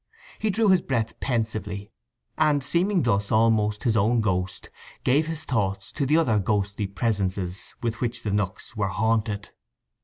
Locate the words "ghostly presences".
6.39-7.75